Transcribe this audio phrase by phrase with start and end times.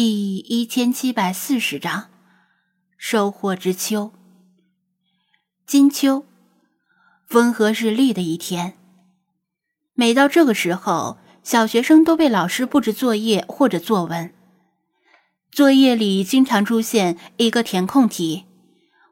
[0.00, 2.08] 第一千七百四十章
[2.96, 4.12] 收获之秋。
[5.66, 6.24] 金秋，
[7.26, 8.74] 风和日丽的一天。
[9.94, 14.32] 每到这个时候，小学生都被老师布置作业或者作文。
[15.50, 18.44] 作业里经常出现一个填空题，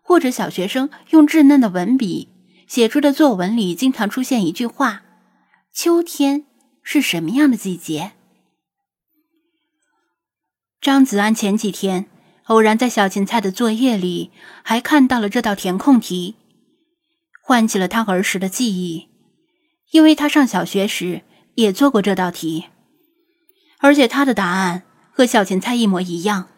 [0.03, 2.29] 或者小学生用稚嫩的文笔
[2.69, 5.03] 写出的作文里经常出现一句话
[5.75, 6.47] ：“秋天
[6.85, 8.13] 是什么样的季节？”
[10.81, 12.07] 张子安前几天
[12.45, 14.31] 偶然在小芹菜的作业里
[14.63, 16.37] 还看到了这道填空题，
[17.43, 19.09] 唤起了他儿时的记忆，
[19.91, 21.23] 因为他上小学时
[21.55, 22.67] 也做过这道题，
[23.79, 26.49] 而且他的答案和小芹菜一模一样。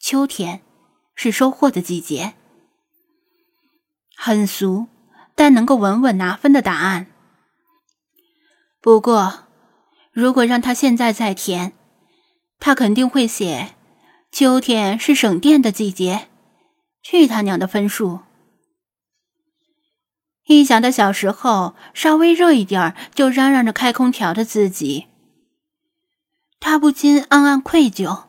[0.00, 0.62] 秋天
[1.14, 2.34] 是收获的季节，
[4.16, 4.88] 很俗，
[5.34, 7.06] 但能够稳稳拿分的答案。
[8.80, 9.46] 不过，
[10.12, 11.72] 如果让他现在再填，
[12.60, 13.74] 他肯定会写
[14.30, 16.28] ：“秋天是省电的季节。”
[17.02, 18.20] 去他娘的分数！
[20.46, 25.06] 一想到小时候稍微热一点就嚷嚷着开空调的自己，
[26.60, 28.24] 他不禁暗暗愧疚。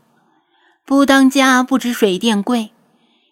[0.85, 2.71] 不当家不知水电贵，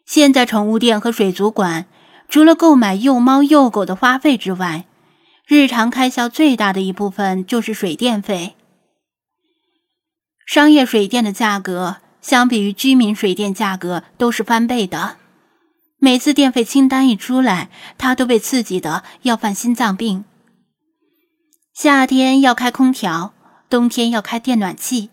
[0.06, 1.86] 现在宠物店和水族馆
[2.28, 4.86] 除了购买幼猫幼狗的花费之外，
[5.46, 8.57] 日常开销最大的一部分就是水电费。
[10.48, 15.18] 商业水电的价格相比于居民水电价格都是翻倍的。
[16.00, 20.24] 每次电费清单一出来，他都被刺激的要犯心脏病。
[21.74, 23.34] 夏天要开空调，
[23.70, 25.10] 冬天要开电暖气，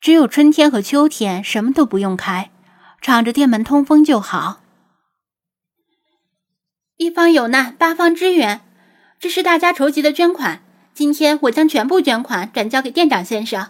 [0.00, 2.50] 只有春天和秋天什么都不用开，
[3.02, 4.60] 敞着店门通风就好。
[6.96, 8.62] 一方有难，八方支援，
[9.18, 10.62] 这是大家筹集的捐款。
[10.94, 13.68] 今天我将全部捐款转交给店长先生。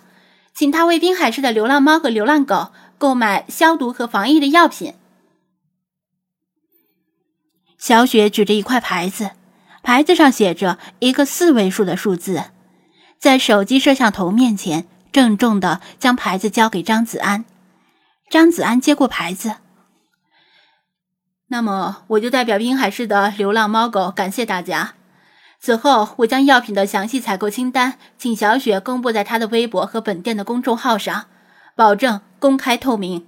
[0.54, 4.94] 请他为滨海市的流浪猫和流浪狗购买消毒和防疫的药品。
[7.78, 9.30] 小雪举着一块牌子，
[9.82, 12.44] 牌子上写着一个四位数的数字，
[13.18, 17.46] 在手机摄像头面前郑重的将牌子交给张子安。
[18.28, 19.56] 张子安接过牌子，
[21.48, 24.94] 那么我就代表滨海市的流浪猫狗感谢大家。
[25.60, 31.26] 此后，我将药品的详细采购清单，请小雪公布在她的微博和本店的公众号上，
[31.76, 33.26] 保证公开透明。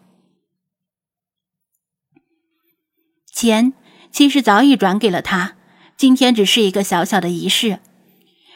[3.30, 3.74] 钱
[4.10, 5.56] 其实早已转给了他，
[5.96, 7.80] 今天只是一个小小的仪式，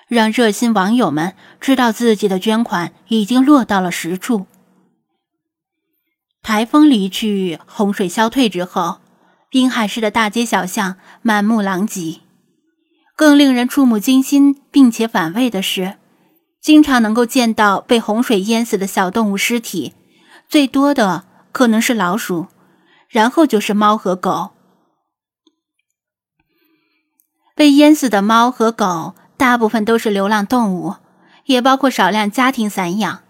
[0.08, 4.46] 让热心网友们知道自己的捐款已经落到了实处。
[6.42, 9.00] 台风离去，洪水消退之后，
[9.50, 12.20] 滨海市的大街小巷满目狼藉。
[13.16, 15.96] 更令人触目惊心并且反胃的是，
[16.60, 19.94] 经常能够见到被洪水淹死的小动物尸体，
[20.50, 22.48] 最多的可能是老鼠，
[23.08, 24.50] 然后就是猫和狗。
[27.54, 30.96] 被淹死的猫和狗大部分都是流浪动物，
[31.46, 33.22] 也包括少量家庭散养。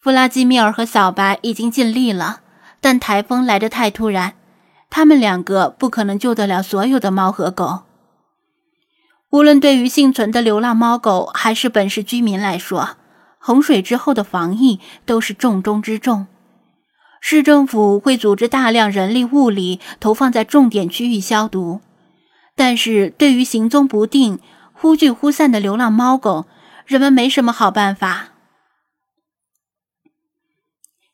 [0.00, 2.40] 弗拉基米尔和小白已经尽力了，
[2.80, 4.34] 但台风来得太突然，
[4.88, 7.82] 他们两个不可能救得了所有的猫和狗。
[9.30, 12.96] 无论对于幸存的流浪猫狗，还是本市居民来说，
[13.38, 16.26] 洪水之后的防疫都是重中之重。
[17.20, 21.80] 市政府会组织大量人力物力投放在重点区域消毒，
[22.56, 24.40] 但是对于行踪不定、
[24.72, 26.46] 忽聚忽散的流浪猫狗，
[26.84, 28.30] 人们没什么好办法。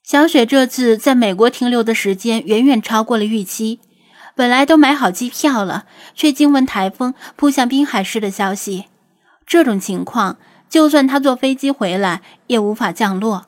[0.03, 3.81] 小雪这次在美国停留的时间远远超过了预期。
[4.37, 8.85] 本来都买好机票了，却惊闻台风扑向滨海市的消息。
[9.47, 10.37] 这种情况，
[10.69, 13.47] 就算他坐飞机回来，也无法降落。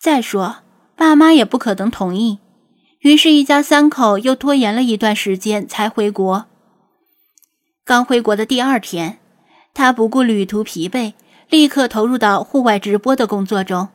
[0.00, 0.58] 再说，
[0.94, 2.38] 爸妈也不可能同意。
[3.00, 6.46] 于是，一家三口又拖延了一段时间才回国。
[7.84, 9.18] 刚回国的第二天，
[9.74, 11.14] 他不顾旅途疲惫，
[11.50, 13.88] 立刻投入到户外直播的工作中，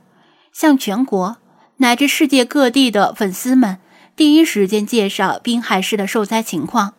[0.51, 1.37] 向全国
[1.78, 3.78] 乃至世界各地的粉丝们。
[4.20, 6.94] 第一时间介绍滨海市的受灾情况。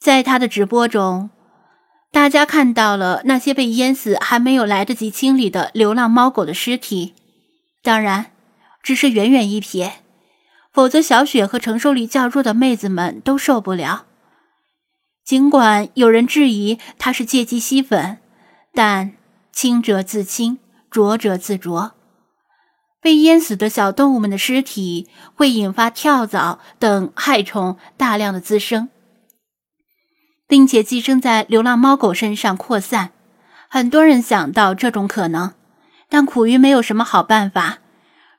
[0.00, 1.30] 在他的直播中，
[2.10, 7.14] 大家看到了那些被淹死还没有来得及清理的流浪猫狗的尸体，
[7.80, 8.32] 当然，
[8.82, 9.92] 只是远远一瞥，
[10.72, 14.06] 否则小雪和承受力较弱的妹子们都受不了。
[15.24, 18.18] 尽管有人质疑他是借机吸粉，
[18.72, 19.12] 但
[19.52, 20.58] 清者自清，
[20.90, 21.92] 浊者自浊。
[23.04, 28.88] 被淹死的小动物们的尸体会引发跳蚤等害虫大量的滋生，
[30.48, 33.10] 并且寄生在流浪猫狗身上扩散。
[33.68, 35.52] 很多人想到这种可能，
[36.08, 37.80] 但苦于没有什么好办法，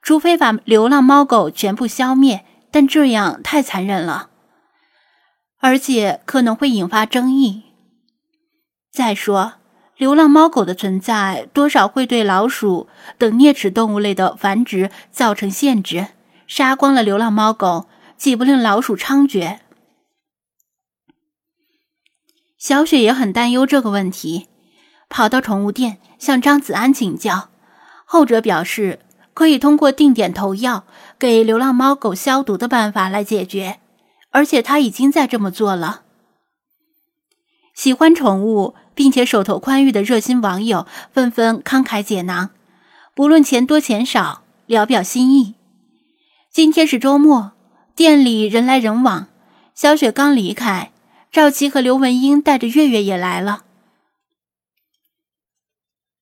[0.02, 4.32] 除非把流浪猫狗全部消灭，但这样太残忍了，
[5.60, 7.66] 而且可能会引发争议。
[8.92, 9.54] 再说，
[9.98, 16.08] 流浪猫狗的存在多少会对老鼠等啮齿动物类的繁殖造成限制，
[16.48, 17.88] 杀光了流浪猫狗，
[18.18, 19.60] 岂不令老鼠猖獗？
[22.58, 24.48] 小雪也很担忧这个问题，
[25.08, 27.50] 跑到宠物店向张子安请教。
[28.04, 29.00] 后者表示，
[29.34, 30.84] 可以通过定点投药
[31.18, 33.80] 给流浪猫狗消毒的办法来解决，
[34.32, 36.05] 而且他已经在这么做了。
[37.76, 42.52] 喜欢宠物并且手头宽裕的热心网友纷纷慷慨解囊，
[43.14, 45.56] 不论钱多钱少，聊表心意。
[46.50, 47.52] 今天是周末，
[47.96, 49.28] 店里人来人往。
[49.76, 50.92] 小雪刚离开，
[51.30, 53.66] 赵琪和刘文英带着月月也来了。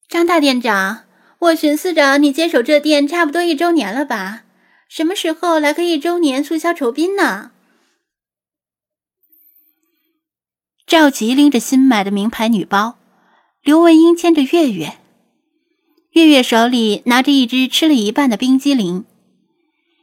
[0.10, 1.04] 张大店长。
[1.40, 4.44] 我寻思着，你接手这店差不多一周年了吧？
[4.88, 7.52] 什么时候来个一周年促销酬宾呢？
[10.94, 13.00] 赵琪拎着新买的名牌女包，
[13.64, 15.00] 刘文英牵着月月，
[16.12, 19.04] 月月手里拿着一只吃了一半的冰激凌。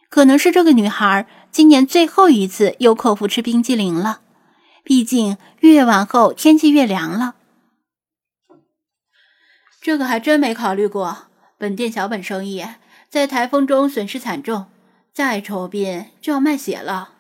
[0.09, 4.23] 可能是这个女孩今年最后一次有口福吃冰激凌了，
[4.83, 7.37] 毕竟越往后天气越凉了。
[9.81, 11.29] 这个还真没考虑过。
[11.57, 12.67] 本店小本生意，
[13.09, 14.67] 在台风中损失惨重，
[15.15, 17.11] 再筹宾就要卖血了。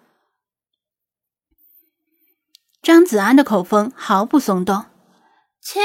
[2.82, 4.87] 张子安的口风毫不松动，
[5.61, 5.81] 切，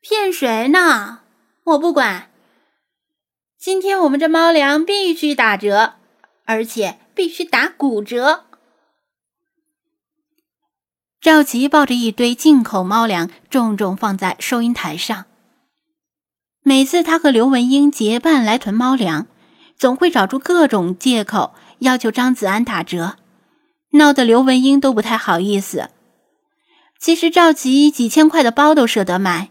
[0.00, 1.22] 骗谁呢？
[1.64, 2.30] 我不管。
[3.58, 5.94] 今天我们这猫粮必须打折，
[6.44, 8.44] 而且必须打骨折。
[11.20, 15.26] 赵琪抱着一堆进口猫粮，重重放在收银台上。
[16.62, 19.26] 每次他和刘文英结伴来囤猫粮，
[19.76, 23.16] 总会找出各种借口要求张子安打折，
[23.92, 25.90] 闹得刘文英都不太好意思。
[26.98, 29.50] 其实赵琪几千块的包都舍得买，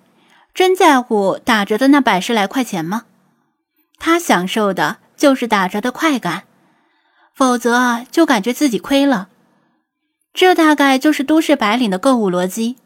[0.53, 3.06] 真在乎打折的那百十来块钱吗？
[3.97, 6.44] 他享受的就是打折的快感，
[7.33, 9.30] 否则就感觉自己亏了。
[10.31, 12.77] 这大概就是都市白领的购物逻辑。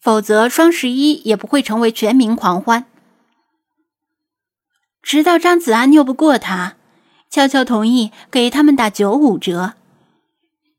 [0.00, 2.86] 否则，双十一也不会成为全民狂欢。
[5.02, 6.76] 直到张子安拗不过他，
[7.30, 9.74] 悄悄同意给他们打九五折，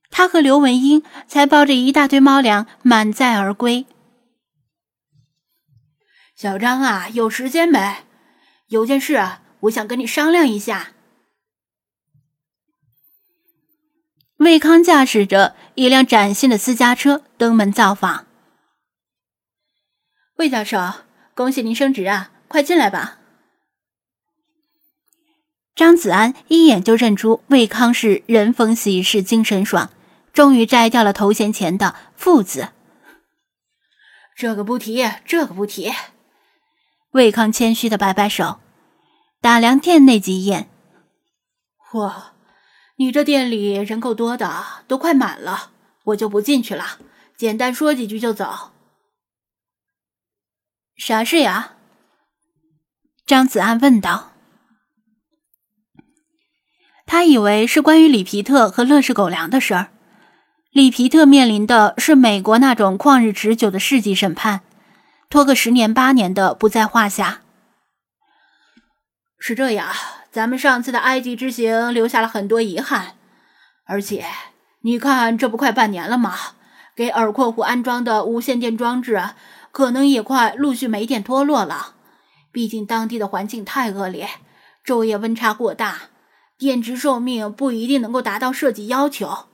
[0.09, 3.85] 他和刘文英才抱着一大堆猫粮满载而归。
[6.35, 8.05] 小张啊，有时间没？
[8.67, 10.93] 有件事啊我想跟你商量一下。
[14.37, 18.25] 魏康驾驶着一辆崭新的私家车登门造访。
[20.37, 20.77] 魏教授，
[21.35, 22.31] 恭喜您升职啊！
[22.47, 23.18] 快进来吧。
[25.79, 29.89] 张子安一眼就认出魏康是人逢喜事精神爽，
[30.33, 32.67] 终于摘掉了头衔前的“副”字。
[34.35, 35.93] 这个不提，这个不提。
[37.11, 38.59] 魏康谦虚的摆摆手，
[39.39, 40.69] 打量店内几眼。
[41.93, 42.33] 哇，
[42.97, 45.71] 你这店里人够多的，都快满了，
[46.03, 46.99] 我就不进去了，
[47.37, 48.71] 简单说几句就走。
[50.97, 51.77] 啥事呀？
[53.25, 54.33] 张子安问道。
[57.11, 59.87] 他以为是关于里皮特和乐视狗粮的事儿。
[60.71, 64.61] 里皮特面临的是美国那种旷日持久的世纪审判，
[65.27, 67.41] 拖个十年八年的不在话下。
[69.39, 69.89] 是这样，
[70.31, 73.15] 咱们上次的埃及之行留下了很多遗憾，
[73.87, 74.23] 而且
[74.83, 76.35] 你看，这不快半年了吗？
[76.95, 79.19] 给耳廓湖安装的无线电装置。
[79.71, 81.95] 可能也快陆续没电脱落了，
[82.51, 84.29] 毕竟当地的环境太恶劣，
[84.85, 86.01] 昼夜温差过大，
[86.59, 89.45] 电池寿命不一定能够达到设计要求。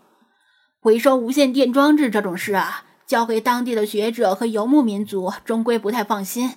[0.81, 6.55] 回收无线电装置这种事啊，交给当地的学者和游牧民族，终归不太放心。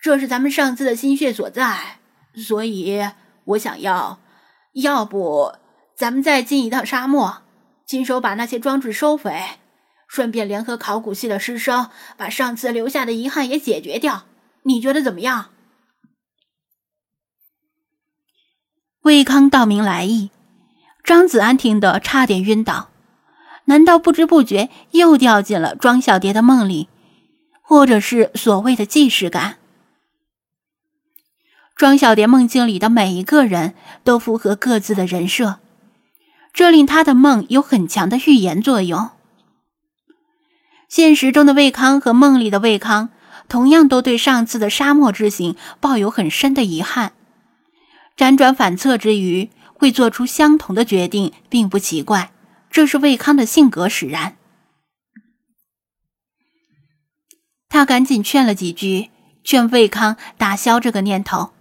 [0.00, 1.98] 这是咱们上次的心血所在，
[2.34, 3.06] 所以
[3.44, 4.18] 我想要，
[4.72, 5.52] 要不
[5.94, 7.42] 咱们再进一趟沙漠，
[7.86, 9.38] 亲手把那些装置收回。
[10.06, 14.24] 顺便联合考古系的师生，把上次留下的遗憾也解决掉。
[14.62, 15.50] 你觉得怎么样？
[19.02, 20.30] 魏康道明来意，
[21.04, 22.90] 张子安听得差点晕倒。
[23.66, 26.88] 难道不知不觉又掉进了庄小蝶的梦里，
[27.62, 29.56] 或者是所谓的既视感？
[31.76, 35.58] 庄小蝶梦境里的每一个人都符合各自的人设，
[36.52, 39.10] 这令他的梦有很强的预言作用。
[40.88, 43.10] 现实中的魏康和梦里的魏康
[43.48, 47.12] 同样都对上次的沙漠之行抱有很深的遗憾。
[48.18, 52.32] 辗转反侧之余，会做出相同的决定，并不奇怪，
[52.68, 54.36] 这是魏康的性格使然。
[57.68, 59.10] 他赶紧劝了几句，
[59.44, 61.52] 劝魏康打消这个念头。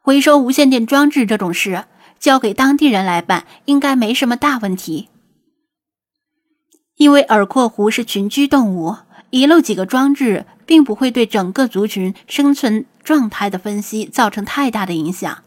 [0.00, 1.84] 回收无线电装置这种事，
[2.18, 5.08] 交给当地人来办，应该没什么大问题。
[6.96, 8.96] 因为耳廓狐是群居动物，
[9.30, 15.44] 遗漏几个装置，并不会对整个族群生存状态的分析造成太大的影响。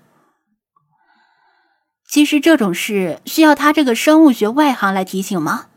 [2.08, 5.68] 其实这种事需要他这个生物学外行来提醒吗？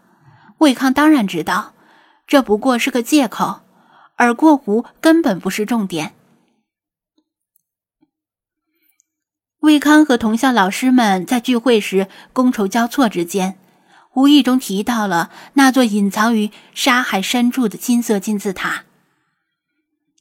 [0.58, 1.74] 魏康当然知道，
[2.26, 3.60] 这不过是个借口。
[4.16, 6.14] 而过湖根本不是重点。
[9.60, 13.56] 魏康和同校老师们在聚会时觥筹交错之间，
[14.14, 18.86] 无意中提到了那座隐藏于沙海深处的金色金字塔。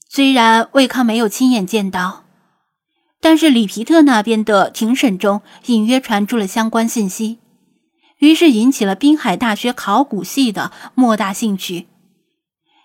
[0.08, 2.27] 虽然魏康没有亲眼见到，
[3.20, 7.40] 但是里皮特那边的庭审中隐约传出了相关信息，
[8.20, 11.88] 于是引起了滨海大学考古系的莫大兴趣。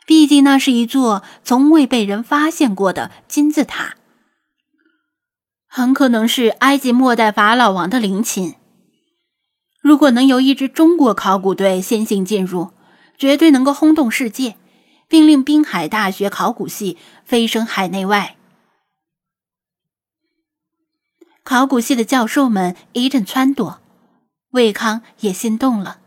[0.04, 3.94] 毕竟，那是一座从未被人发现过的金字塔，
[5.68, 8.56] 很可能是埃及末代法老王的陵寝。
[9.80, 12.70] 如果能由一支中国考古队先行进入，
[13.16, 14.56] 绝对能够轰动世界，
[15.08, 18.36] 并令滨海大学考古系飞升海内外。
[21.44, 23.78] 考古系的教授们一阵撺掇，
[24.50, 25.98] 魏康也心动了。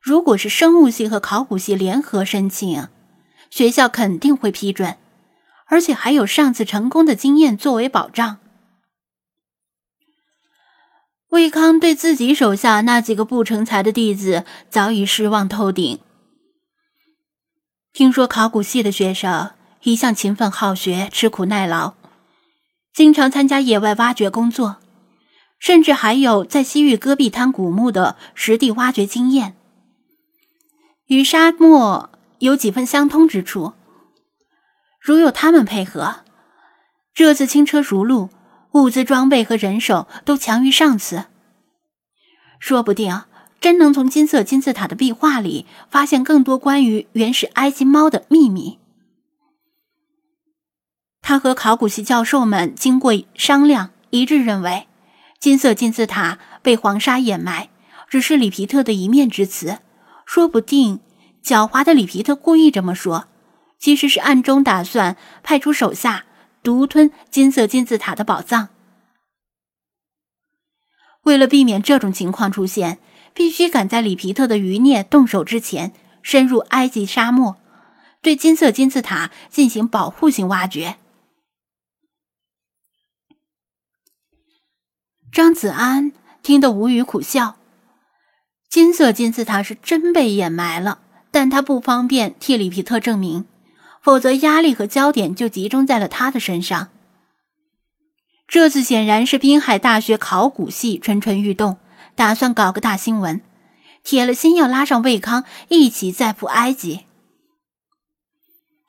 [0.00, 2.88] 如果是生物系和考古系联合申请，
[3.50, 4.96] 学校肯定会批准，
[5.66, 8.38] 而且还有上次成功的经验作为保障。
[11.30, 15.98] 魏康对自己手下那几个不成才的弟子早已失望透顶。
[17.92, 19.50] 听说考古系的学生
[19.82, 21.94] 一向勤奋好学、吃苦耐劳，
[22.94, 24.76] 经常参加野外挖掘工作，
[25.58, 29.56] 甚至还有在西域戈壁滩古墓的实地挖掘经验，
[31.08, 32.10] 与沙漠。
[32.40, 33.72] 有几分相通之处，
[35.00, 36.16] 如有他们配合，
[37.14, 38.28] 这次轻车熟路，
[38.72, 41.24] 物资装备和人手都强于上次。
[42.58, 43.22] 说不定
[43.62, 48.78] 真能从金色金字塔的壁画里发现更多关于原始埃及猫的秘密。
[51.26, 54.86] 他和考古系教授们经过商量，一致认为，
[55.40, 57.70] 金色金字塔被黄沙掩埋，
[58.10, 59.78] 只是里皮特的一面之词，
[60.26, 61.00] 说不定。
[61.42, 63.28] 狡猾的里皮特故意这么说，
[63.78, 66.26] 其实是暗中打算派出手下
[66.62, 68.68] 独吞金色金字塔的宝藏。
[71.22, 72.98] 为了避免这种情况出现，
[73.32, 77.56] 必须赶在里皮特的余孽动手之前，深入埃及沙漠，
[78.20, 80.96] 对金色金字塔进行保护性挖掘。
[85.34, 86.12] 张子安
[86.44, 87.56] 听得无语苦笑，
[88.70, 91.00] 金色金字塔是真被掩埋了。
[91.32, 93.44] 但他不方便替里皮特证明，
[94.00, 96.90] 否则压力和焦点就集中在了他的身上。
[98.46, 101.78] 这次显然是滨海大学考古系蠢蠢欲动，
[102.14, 103.42] 打算搞个大新闻，
[104.04, 107.06] 铁了心要拉上魏康一起再赴埃及。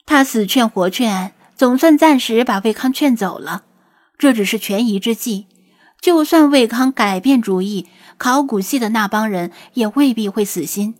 [0.05, 3.63] 他死劝活劝，总算暂时把魏康劝走了。
[4.19, 5.47] 这只是权宜之计，
[6.05, 7.87] 就算魏康改变主意，
[8.19, 10.93] 考古系的那帮人也未必会死心。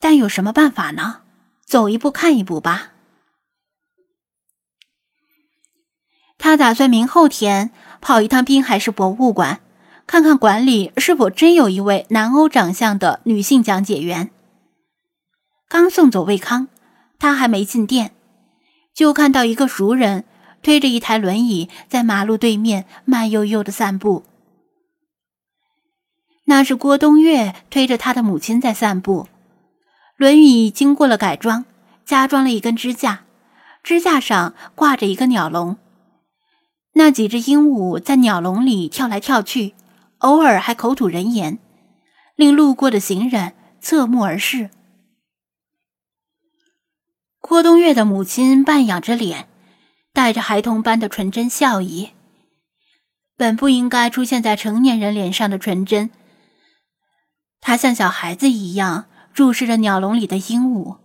[0.00, 1.20] 但有什么办法呢？
[1.64, 2.90] 走一步看一步吧。
[6.36, 9.60] 他打算明后天跑一趟滨海市博物馆，
[10.08, 14.32] 看看馆里是否真有一位南欧长相的女性讲解员。
[15.68, 16.66] 刚送走魏康，
[17.20, 18.10] 他还没进店，
[18.92, 20.24] 就看到一个熟人
[20.62, 24.24] 推着一台轮椅在马路对面慢悠悠的散步。
[26.44, 29.28] 那是郭冬月推着他的母亲在散步。
[30.16, 31.64] 轮椅经过了改装，
[32.04, 33.24] 加装了一根支架，
[33.82, 35.76] 支架上挂着一个鸟笼。
[36.94, 39.74] 那几只鹦鹉在鸟笼里跳来跳去，
[40.18, 41.58] 偶尔还口吐人言，
[42.36, 44.70] 令路过的行人侧目而视。
[47.40, 49.48] 郭冬月的母亲半仰着脸，
[50.12, 52.10] 带着孩童般的纯真笑意。
[53.36, 56.10] 本不应该出现在成年人脸上的纯真，
[57.60, 59.06] 他像小孩子一样。
[59.34, 60.98] 注视着鸟笼里的鹦鹉，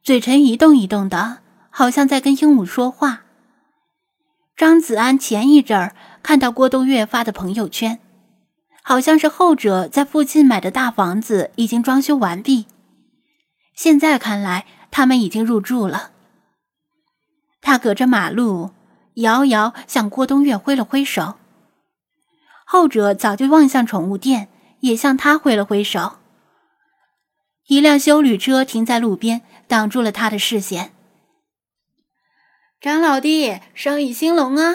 [0.00, 1.38] 嘴唇一动一动的，
[1.70, 3.22] 好像在跟鹦鹉说话。
[4.56, 7.98] 张子安前一阵儿看到郭冬月发的朋友圈，
[8.84, 12.66] 好像是后者在附近买的大房子已经装修完毕，
[13.74, 16.12] 现在看来他们已经入住了。
[17.64, 18.72] 他隔着马路，
[19.14, 21.38] 遥遥向郭东岳挥了挥手。
[22.66, 26.18] 后者早就望向宠物店，也向他挥了挥手。
[27.66, 30.94] 一辆修旅车停在路边，挡住了他的视线。
[32.82, 34.74] 张老弟，生意兴隆啊！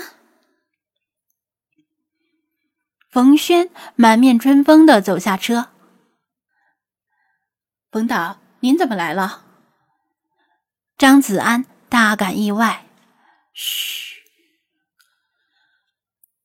[3.12, 5.70] 冯轩满面春风的走下车。
[7.92, 9.44] 冯导，您怎么来了？
[10.98, 12.86] 张子安大感意外。
[13.54, 14.20] 嘘。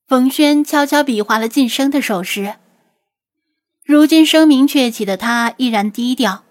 [0.06, 2.56] 冯轩悄悄比划了晋升的手势。
[3.84, 6.44] 如今声名鹊起的他依然低调，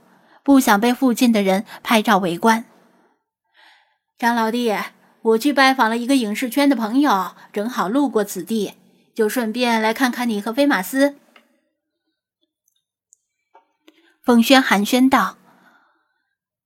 [0.43, 2.65] 不想被附近的人拍照围观。
[4.17, 4.75] 张老弟，
[5.21, 8.75] 我去拜访了一个影视圈的朋友，正好路过此地，
[9.15, 11.17] 就顺便来看看你和菲马斯。
[14.23, 15.37] 冯轩寒暄道：“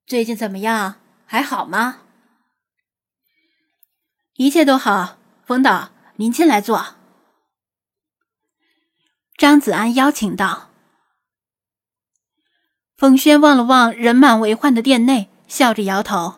[0.06, 0.96] 最近怎么样？
[1.26, 2.02] 还好吗？”
[4.38, 5.18] 一切都好，
[5.48, 6.96] 冯导，您进来坐。
[9.36, 10.70] 张子安邀请道。
[12.96, 16.36] 冯轩望了望人满为患的店内，笑着摇头：“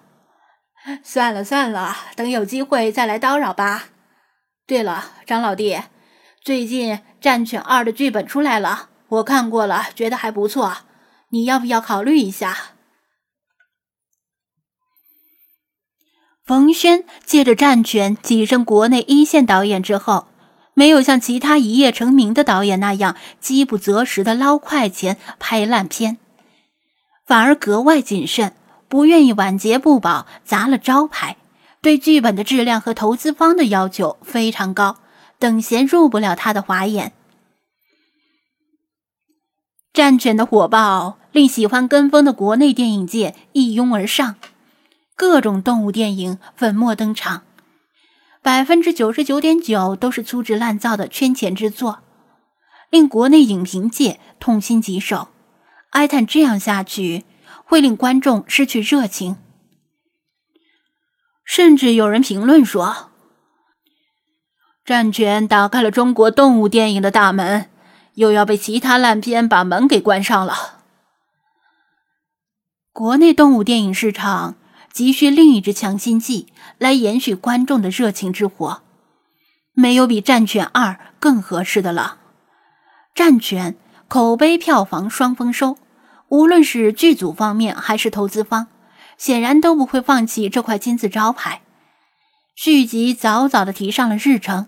[1.04, 3.90] 算了算了，等有机会再来叨扰吧。
[4.66, 5.82] 对了，张老弟，
[6.42, 10.78] 最近《战犬二》的剧本出来了，我看过了，觉得还不错，
[11.32, 12.56] 你要不要考虑一下？”
[16.50, 20.26] 冯轩借着《战犬》跻身国内一线导演之后，
[20.74, 26.18] 没有像其他一夜成名的导演那样饥不择食的捞快钱拍烂片，
[27.28, 28.54] 反而格外谨慎，
[28.88, 31.38] 不愿意晚节不保砸了招牌。
[31.84, 34.96] 对剧本的质量和投资方的要求非常高，
[35.38, 37.10] 等闲入不了他的华眼。
[39.94, 44.38] 《战犬》的火爆令喜欢跟风的国内电影界一拥而上。
[45.20, 47.44] 各种动物电影粉墨登场，
[48.42, 52.00] 百分之九十九点九都是粗制滥造的圈钱之作，
[52.90, 55.28] 令国内影评界痛心疾首，
[55.90, 57.26] 哀叹这样下去
[57.66, 59.36] 会令观众失去热情。
[61.44, 62.86] 甚至有人评论说，
[64.86, 67.70] 《战犬》打开了中国动物电影的大门，
[68.14, 70.80] 又要被其他烂片把门给关上了。
[72.94, 74.56] 国内动物电影市场。
[74.92, 76.48] 急需另一支强心剂
[76.78, 78.82] 来延续观众的热情之火，
[79.74, 82.18] 没有比《战犬二》更合适的了。
[83.18, 83.74] 《战犬》
[84.08, 85.78] 口碑、票房双丰收，
[86.30, 88.68] 无论是剧组方面还是投资方，
[89.18, 91.62] 显然都不会放弃这块金字招牌。
[92.56, 94.68] 续集早早的提上了日程，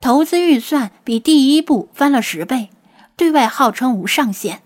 [0.00, 2.70] 投资预算比第一部翻了十倍，
[3.16, 4.58] 对外号称无上限。《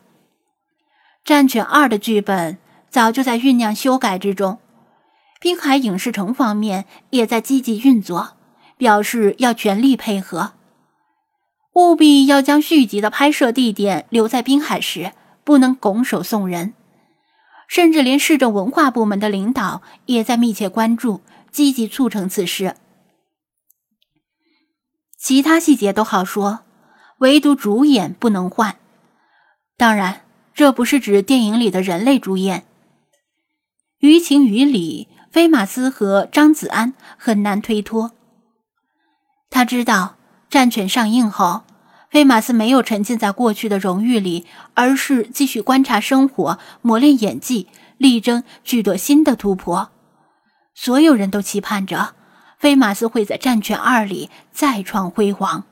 [1.24, 2.58] 战犬二》的剧本
[2.90, 4.58] 早就在酝酿修改之中。
[5.44, 8.38] 滨海影视城方面也在积极运作，
[8.78, 10.54] 表示要全力配合，
[11.74, 15.12] 务必要将续集的拍摄地点留在滨海市，
[15.44, 16.72] 不能拱手送人。
[17.68, 21.20] 甚至连市政文化部门的领导也在密切关注，
[21.52, 22.76] 积极促成此事。
[25.18, 26.60] 其他细节都好说，
[27.18, 28.78] 唯独主演不能换。
[29.76, 30.22] 当然，
[30.54, 32.64] 这不是指电影里的人类主演。
[33.98, 35.08] 于情于理。
[35.34, 38.12] 菲马斯和张子安很难推脱。
[39.50, 40.14] 他知道
[40.52, 41.64] 《战犬》上映后，
[42.08, 47.66] 菲马斯没有沉浸在过去的荣誉里，而是继续观察生活、磨练演技，
[47.98, 49.90] 力争取得新的突破。
[50.72, 52.14] 所有人都期盼着
[52.60, 55.64] 菲马斯会在《战犬二》里再创辉煌。